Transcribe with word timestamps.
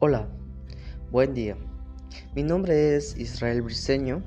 Hola, 0.00 0.28
buen 1.10 1.34
día. 1.34 1.56
Mi 2.34 2.42
nombre 2.42 2.96
es 2.96 3.16
Israel 3.18 3.62
Briseño 3.62 4.22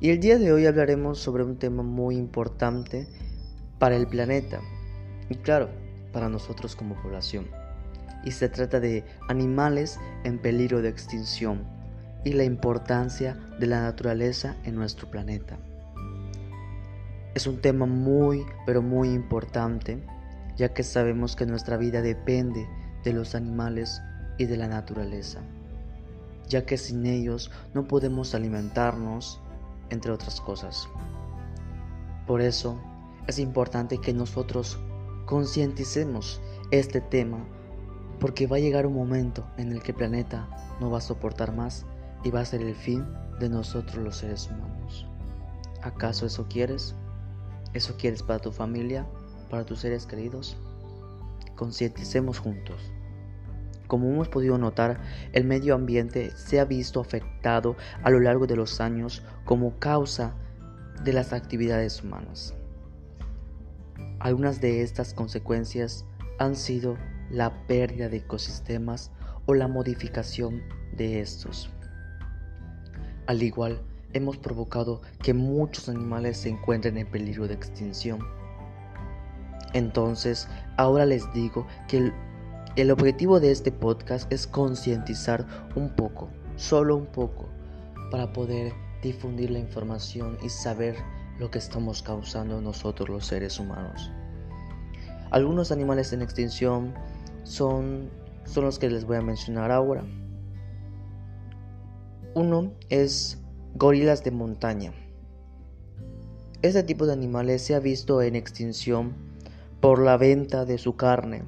y 0.00 0.10
el 0.10 0.20
día 0.20 0.38
de 0.38 0.52
hoy 0.52 0.64
hablaremos 0.64 1.18
sobre 1.18 1.44
un 1.44 1.58
tema 1.58 1.82
muy 1.82 2.16
importante 2.16 3.06
para 3.78 3.96
el 3.96 4.06
planeta 4.06 4.60
y 5.28 5.34
claro, 5.34 5.68
para 6.12 6.28
nosotros 6.28 6.76
como 6.76 6.94
población. 7.02 7.48
Y 8.24 8.30
se 8.30 8.48
trata 8.48 8.80
de 8.80 9.04
animales 9.28 10.00
en 10.24 10.38
peligro 10.38 10.80
de 10.80 10.88
extinción 10.88 11.75
y 12.26 12.32
la 12.32 12.42
importancia 12.42 13.38
de 13.60 13.68
la 13.68 13.82
naturaleza 13.82 14.56
en 14.64 14.74
nuestro 14.74 15.08
planeta. 15.08 15.58
Es 17.36 17.46
un 17.46 17.60
tema 17.60 17.86
muy, 17.86 18.44
pero 18.66 18.82
muy 18.82 19.10
importante, 19.10 20.02
ya 20.56 20.74
que 20.74 20.82
sabemos 20.82 21.36
que 21.36 21.46
nuestra 21.46 21.76
vida 21.76 22.02
depende 22.02 22.68
de 23.04 23.12
los 23.12 23.36
animales 23.36 24.02
y 24.38 24.46
de 24.46 24.56
la 24.56 24.66
naturaleza, 24.66 25.38
ya 26.48 26.66
que 26.66 26.78
sin 26.78 27.06
ellos 27.06 27.52
no 27.74 27.86
podemos 27.86 28.34
alimentarnos, 28.34 29.40
entre 29.90 30.10
otras 30.10 30.40
cosas. 30.40 30.88
Por 32.26 32.40
eso 32.40 32.76
es 33.28 33.38
importante 33.38 33.98
que 33.98 34.12
nosotros 34.12 34.80
concienticemos 35.26 36.40
este 36.72 37.00
tema, 37.00 37.38
porque 38.18 38.48
va 38.48 38.56
a 38.56 38.60
llegar 38.60 38.84
un 38.84 38.94
momento 38.94 39.46
en 39.58 39.70
el 39.70 39.80
que 39.80 39.92
el 39.92 39.98
planeta 39.98 40.48
no 40.80 40.90
va 40.90 40.98
a 40.98 41.02
soportar 41.02 41.54
más 41.54 41.86
y 42.24 42.30
va 42.30 42.40
a 42.40 42.44
ser 42.44 42.62
el 42.62 42.74
fin 42.74 43.04
de 43.38 43.48
nosotros 43.48 44.02
los 44.02 44.16
seres 44.16 44.48
humanos. 44.50 45.06
¿Acaso 45.82 46.26
eso 46.26 46.46
quieres? 46.48 46.94
¿Eso 47.74 47.96
quieres 47.96 48.22
para 48.22 48.38
tu 48.38 48.52
familia? 48.52 49.06
¿Para 49.50 49.64
tus 49.64 49.80
seres 49.80 50.06
queridos? 50.06 50.56
Concienticemos 51.54 52.38
juntos. 52.38 52.92
Como 53.86 54.10
hemos 54.10 54.28
podido 54.28 54.58
notar, 54.58 55.00
el 55.32 55.44
medio 55.44 55.74
ambiente 55.74 56.32
se 56.36 56.58
ha 56.58 56.64
visto 56.64 57.00
afectado 57.00 57.76
a 58.02 58.10
lo 58.10 58.18
largo 58.18 58.46
de 58.46 58.56
los 58.56 58.80
años 58.80 59.22
como 59.44 59.78
causa 59.78 60.34
de 61.04 61.12
las 61.12 61.32
actividades 61.32 62.02
humanas. 62.02 62.54
Algunas 64.18 64.60
de 64.60 64.82
estas 64.82 65.14
consecuencias 65.14 66.04
han 66.38 66.56
sido 66.56 66.96
la 67.30 67.66
pérdida 67.66 68.08
de 68.08 68.18
ecosistemas 68.18 69.12
o 69.46 69.54
la 69.54 69.68
modificación 69.68 70.62
de 70.96 71.20
estos. 71.20 71.70
Al 73.26 73.42
igual, 73.42 73.80
hemos 74.12 74.36
provocado 74.36 75.02
que 75.22 75.34
muchos 75.34 75.88
animales 75.88 76.38
se 76.38 76.48
encuentren 76.48 76.96
en 76.98 77.10
peligro 77.10 77.48
de 77.48 77.54
extinción. 77.54 78.20
Entonces, 79.72 80.48
ahora 80.76 81.04
les 81.04 81.30
digo 81.32 81.66
que 81.88 81.98
el 81.98 82.12
el 82.76 82.90
objetivo 82.90 83.40
de 83.40 83.52
este 83.52 83.72
podcast 83.72 84.30
es 84.30 84.46
concientizar 84.46 85.46
un 85.76 85.88
poco, 85.88 86.28
solo 86.56 86.94
un 86.94 87.06
poco, 87.06 87.46
para 88.10 88.34
poder 88.34 88.74
difundir 89.02 89.50
la 89.50 89.58
información 89.58 90.36
y 90.42 90.50
saber 90.50 90.94
lo 91.38 91.50
que 91.50 91.56
estamos 91.56 92.02
causando 92.02 92.60
nosotros 92.60 93.08
los 93.08 93.24
seres 93.24 93.58
humanos. 93.58 94.10
Algunos 95.30 95.72
animales 95.72 96.12
en 96.12 96.20
extinción 96.20 96.92
son, 97.44 98.10
son 98.44 98.66
los 98.66 98.78
que 98.78 98.90
les 98.90 99.06
voy 99.06 99.16
a 99.16 99.22
mencionar 99.22 99.72
ahora. 99.72 100.04
Uno 102.36 102.74
es 102.90 103.38
gorilas 103.76 104.22
de 104.22 104.30
montaña. 104.30 104.92
Este 106.60 106.82
tipo 106.82 107.06
de 107.06 107.14
animales 107.14 107.62
se 107.62 107.74
ha 107.74 107.78
visto 107.78 108.20
en 108.20 108.36
extinción 108.36 109.14
por 109.80 110.02
la 110.02 110.18
venta 110.18 110.66
de 110.66 110.76
su 110.76 110.96
carne 110.96 111.44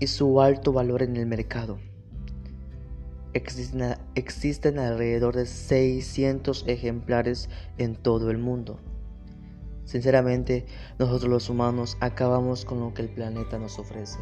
y 0.00 0.06
su 0.06 0.40
alto 0.40 0.72
valor 0.72 1.02
en 1.02 1.18
el 1.18 1.26
mercado. 1.26 1.78
Existen, 3.34 4.78
alrededor 4.78 5.36
de 5.36 5.44
600 5.44 6.64
ejemplares 6.66 7.50
en 7.76 7.94
todo 7.94 8.30
el 8.30 8.38
mundo. 8.38 8.78
Sinceramente, 9.84 10.64
nosotros 10.98 11.30
los 11.30 11.50
humanos 11.50 11.98
acabamos 12.00 12.64
con 12.64 12.80
lo 12.80 12.94
que 12.94 13.02
el 13.02 13.10
planeta 13.10 13.58
nos 13.58 13.78
ofrece. 13.78 14.18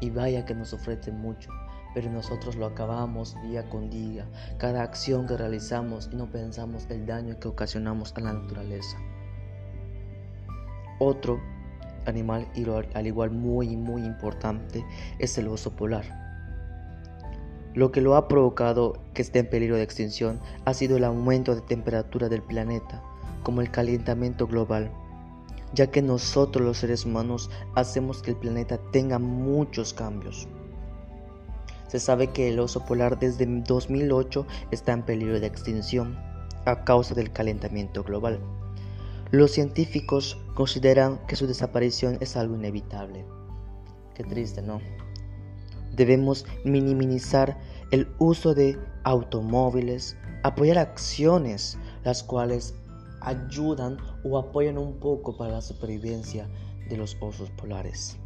Y 0.00 0.08
vaya 0.08 0.46
que 0.46 0.54
nos 0.54 0.72
ofrece 0.72 1.12
mucho, 1.12 1.50
pero 1.94 2.10
nosotros 2.10 2.56
lo 2.56 2.66
acabamos 2.66 3.36
día 3.42 3.68
con 3.70 3.88
día, 3.88 4.26
cada 4.58 4.82
acción 4.82 5.26
que 5.26 5.36
realizamos 5.36 6.10
y 6.12 6.16
no 6.16 6.30
pensamos 6.30 6.86
el 6.90 7.06
daño 7.06 7.38
que 7.38 7.48
ocasionamos 7.48 8.12
a 8.16 8.20
la 8.20 8.32
naturaleza. 8.32 8.98
Otro 10.98 11.40
animal 12.06 12.46
al 12.94 13.06
igual 13.06 13.30
muy 13.30 13.76
muy 13.76 14.04
importante 14.04 14.84
es 15.18 15.38
el 15.38 15.48
oso 15.48 15.70
polar. 15.70 16.04
Lo 17.74 17.90
que 17.90 18.00
lo 18.00 18.14
ha 18.14 18.28
provocado 18.28 19.00
que 19.14 19.22
esté 19.22 19.40
en 19.40 19.50
peligro 19.50 19.76
de 19.76 19.82
extinción 19.82 20.40
ha 20.64 20.74
sido 20.74 20.96
el 20.96 21.04
aumento 21.04 21.54
de 21.54 21.60
temperatura 21.60 22.28
del 22.28 22.42
planeta, 22.42 23.02
como 23.42 23.60
el 23.62 23.70
calentamiento 23.70 24.46
global, 24.46 24.92
ya 25.72 25.88
que 25.88 26.00
nosotros 26.00 26.64
los 26.64 26.78
seres 26.78 27.04
humanos 27.04 27.50
hacemos 27.74 28.22
que 28.22 28.30
el 28.30 28.36
planeta 28.36 28.78
tenga 28.92 29.18
muchos 29.18 29.92
cambios. 29.92 30.48
Se 31.94 32.00
sabe 32.00 32.32
que 32.32 32.48
el 32.48 32.58
oso 32.58 32.84
polar 32.84 33.20
desde 33.20 33.46
2008 33.46 34.48
está 34.72 34.90
en 34.90 35.04
peligro 35.04 35.38
de 35.38 35.46
extinción 35.46 36.18
a 36.64 36.82
causa 36.82 37.14
del 37.14 37.30
calentamiento 37.30 38.02
global. 38.02 38.40
Los 39.30 39.52
científicos 39.52 40.36
consideran 40.56 41.24
que 41.28 41.36
su 41.36 41.46
desaparición 41.46 42.18
es 42.18 42.36
algo 42.36 42.56
inevitable. 42.56 43.24
Qué 44.16 44.24
triste, 44.24 44.60
¿no? 44.60 44.80
Debemos 45.92 46.46
minimizar 46.64 47.60
el 47.92 48.08
uso 48.18 48.54
de 48.54 48.76
automóviles, 49.04 50.16
apoyar 50.42 50.78
acciones 50.78 51.78
las 52.02 52.24
cuales 52.24 52.74
ayudan 53.20 53.98
o 54.24 54.36
apoyan 54.36 54.78
un 54.78 54.98
poco 54.98 55.36
para 55.36 55.52
la 55.52 55.62
supervivencia 55.62 56.48
de 56.88 56.96
los 56.96 57.16
osos 57.20 57.50
polares. 57.50 58.18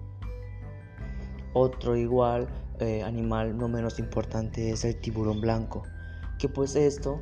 Otro 1.60 1.96
igual 1.96 2.46
eh, 2.78 3.02
animal 3.02 3.58
no 3.58 3.66
menos 3.66 3.98
importante 3.98 4.70
es 4.70 4.84
el 4.84 4.94
tiburón 5.00 5.40
blanco, 5.40 5.82
que 6.38 6.48
pues 6.48 6.76
esto 6.76 7.20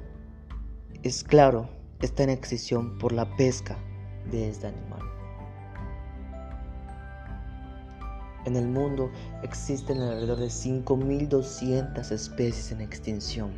es 1.02 1.24
claro, 1.24 1.70
está 2.02 2.24
en 2.24 2.28
extinción 2.28 2.98
por 2.98 3.12
la 3.12 3.34
pesca 3.38 3.78
de 4.30 4.50
este 4.50 4.66
animal. 4.66 5.00
En 8.44 8.56
el 8.56 8.68
mundo 8.68 9.10
existen 9.42 10.02
alrededor 10.02 10.38
de 10.38 10.48
5.200 10.48 12.12
especies 12.12 12.72
en 12.72 12.82
extinción. 12.82 13.52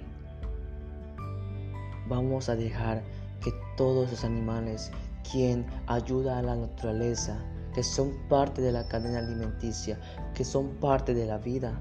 Vamos 2.08 2.48
a 2.48 2.54
dejar 2.54 3.02
que 3.40 3.50
todos 3.76 4.12
esos 4.12 4.24
animales, 4.24 4.92
quien 5.28 5.66
ayuda 5.88 6.38
a 6.38 6.42
la 6.42 6.54
naturaleza, 6.54 7.36
que 7.78 7.84
son 7.84 8.10
parte 8.28 8.60
de 8.60 8.72
la 8.72 8.88
cadena 8.88 9.20
alimenticia, 9.20 10.00
que 10.34 10.44
son 10.44 10.80
parte 10.80 11.14
de 11.14 11.26
la 11.26 11.38
vida, 11.38 11.80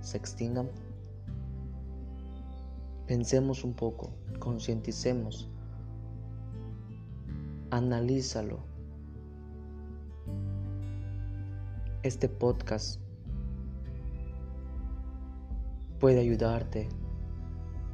se 0.00 0.16
extingan. 0.16 0.70
Pensemos 3.08 3.64
un 3.64 3.74
poco, 3.74 4.12
concienticemos, 4.38 5.50
analízalo. 7.72 8.60
Este 12.04 12.28
podcast 12.28 13.00
puede 15.98 16.20
ayudarte 16.20 16.88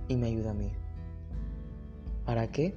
y 0.09 0.17
me 0.17 0.27
ayuda 0.27 0.51
a 0.51 0.55
mí. 0.55 0.71
¿Para 2.27 2.53
qué? 2.53 2.75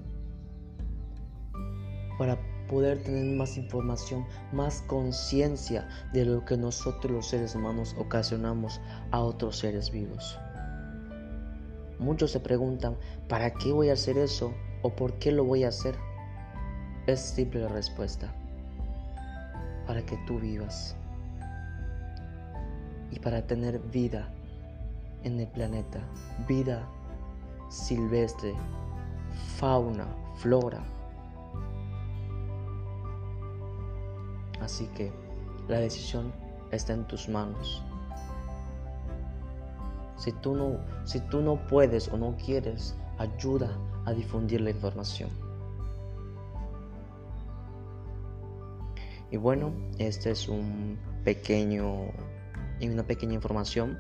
Para 2.18 2.38
poder 2.68 3.02
tener 3.04 3.36
más 3.36 3.58
información, 3.58 4.26
más 4.52 4.82
conciencia 4.84 5.88
de 6.14 6.26
lo 6.26 6.46
que 6.46 6.58
nosotros 6.58 7.12
los 7.12 7.28
seres 7.28 7.56
humanos 7.56 7.96
ocasionamos 7.98 8.82
a 9.12 9.20
otros 9.20 9.58
seres 9.58 9.92
vivos. 9.92 10.38
Muchos 12.00 12.32
se 12.32 12.40
preguntan, 12.40 12.98
¿para 13.30 13.54
qué 13.54 13.72
voy 13.72 13.90
a 13.90 13.94
hacer 13.94 14.18
eso? 14.18 14.54
¿O 14.82 14.96
por 14.96 15.14
qué 15.14 15.32
lo 15.32 15.46
voy 15.46 15.64
a 15.64 15.70
hacer? 15.70 15.96
Es 17.08 17.22
simple 17.22 17.62
la 17.62 17.70
respuesta. 17.70 18.34
Para 19.88 20.06
que 20.06 20.18
tú 20.28 20.40
vivas. 20.40 20.96
Y 23.12 23.20
para 23.20 23.46
tener 23.46 23.80
vida 23.80 24.28
en 25.24 25.40
el 25.40 25.48
planeta. 25.48 26.00
Vida 26.48 26.86
silvestre, 27.70 28.54
fauna, 29.58 30.06
flora. 30.36 30.84
Así 34.66 34.88
que 34.96 35.12
la 35.68 35.80
decisión 35.80 36.34
está 36.72 36.94
en 36.94 37.06
tus 37.06 37.30
manos. 37.30 37.84
Si 40.18 40.32
tú 40.32 40.56
no, 40.56 40.80
si 41.06 41.20
tú 41.20 41.42
no 41.42 41.68
puedes 41.68 42.08
o 42.08 42.18
no 42.18 42.36
quieres, 42.36 42.96
ayuda 43.20 43.70
a 44.06 44.14
difundir 44.14 44.62
la 44.62 44.72
información. 44.72 45.30
Y 49.30 49.38
bueno, 49.38 49.72
este 50.00 50.32
es 50.32 50.48
un 50.48 50.98
pequeño 51.24 52.08
y 52.80 52.90
una 52.90 53.04
pequeña 53.04 53.36
información. 53.36 54.00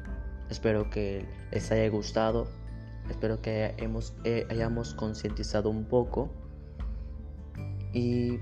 Espero 0.49 0.89
que 0.89 1.27
les 1.51 1.71
haya 1.71 1.87
gustado. 1.89 2.47
Espero 3.07 3.39
que 3.39 3.75
hemos, 3.77 4.15
eh, 4.23 4.47
hayamos 4.49 4.95
concientizado 4.95 5.69
un 5.69 5.85
poco. 5.85 6.31
Y 7.93 8.39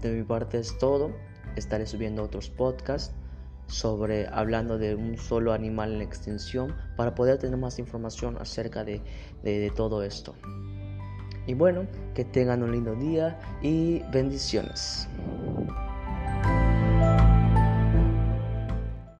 de 0.00 0.12
mi 0.12 0.24
parte 0.24 0.58
es 0.58 0.76
todo. 0.78 1.12
Estaré 1.56 1.86
subiendo 1.86 2.22
otros 2.22 2.50
podcasts 2.50 3.14
sobre 3.66 4.26
hablando 4.28 4.78
de 4.78 4.94
un 4.94 5.16
solo 5.16 5.52
animal 5.52 5.94
en 5.94 6.02
extinción 6.02 6.74
para 6.96 7.14
poder 7.14 7.38
tener 7.38 7.56
más 7.56 7.78
información 7.78 8.36
acerca 8.38 8.84
de, 8.84 9.00
de 9.42 9.72
todo 9.74 10.02
esto. 10.02 10.34
Y 11.46 11.54
bueno, 11.54 11.86
que 12.14 12.24
tengan 12.24 12.62
un 12.62 12.72
lindo 12.72 12.94
día 12.94 13.38
y 13.62 14.00
bendiciones. 14.10 15.08